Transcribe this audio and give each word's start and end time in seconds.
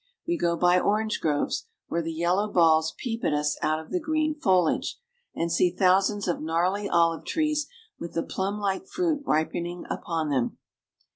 We 0.27 0.35
go 0.35 0.57
by 0.57 0.79
orange 0.79 1.21
groves, 1.21 1.67
where 1.87 2.01
the 2.01 2.11
yellow 2.11 2.51
balls 2.51 2.95
peep 2.97 3.23
at 3.23 3.33
us 3.35 3.55
out 3.61 3.77
of 3.79 3.91
the 3.91 3.99
green 3.99 4.33
foliage, 4.33 4.97
and 5.35 5.51
see 5.51 5.69
thousands 5.69 6.27
of 6.27 6.41
gnarly 6.41 6.89
olive 6.89 7.23
trees 7.23 7.67
with 7.99 8.13
the 8.15 8.23
plumlike 8.23 8.87
fruit 8.87 9.21
ripening 9.27 9.85
upon 9.91 10.31
them. 10.31 10.57